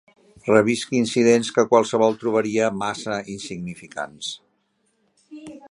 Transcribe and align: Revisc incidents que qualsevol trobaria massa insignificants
Revisc 0.45 0.93
incidents 0.99 1.51
que 1.57 1.65
qualsevol 1.73 2.17
trobaria 2.23 2.73
massa 2.81 3.21
insignificants 3.35 4.35